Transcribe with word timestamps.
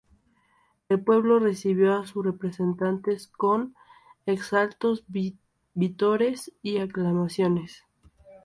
El 0.89 1.03
pueblo 1.03 1.37
recibió 1.37 1.93
a 1.95 2.07
sus 2.07 2.25
representantes 2.25 3.27
con 3.27 3.75
exaltados 4.25 5.05
vítores 5.75 6.51
y 6.63 6.79
aclamaciones. 6.79 7.83